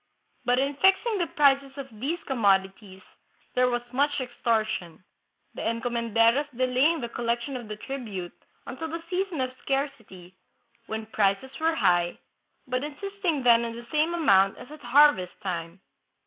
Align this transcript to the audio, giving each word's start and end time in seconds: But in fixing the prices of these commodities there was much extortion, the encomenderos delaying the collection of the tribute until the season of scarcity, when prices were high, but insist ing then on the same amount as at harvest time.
But 0.45 0.57
in 0.57 0.73
fixing 0.77 1.19
the 1.19 1.27
prices 1.27 1.77
of 1.77 1.87
these 1.99 2.17
commodities 2.25 3.03
there 3.53 3.69
was 3.69 3.83
much 3.93 4.19
extortion, 4.19 5.03
the 5.53 5.61
encomenderos 5.61 6.47
delaying 6.57 7.01
the 7.01 7.07
collection 7.09 7.55
of 7.55 7.67
the 7.67 7.75
tribute 7.75 8.33
until 8.65 8.87
the 8.87 9.03
season 9.11 9.41
of 9.41 9.51
scarcity, 9.61 10.33
when 10.87 11.05
prices 11.05 11.51
were 11.59 11.75
high, 11.75 12.17
but 12.65 12.83
insist 12.83 13.23
ing 13.23 13.43
then 13.43 13.63
on 13.63 13.73
the 13.75 13.85
same 13.91 14.15
amount 14.15 14.57
as 14.57 14.71
at 14.71 14.81
harvest 14.81 15.39
time. 15.43 15.79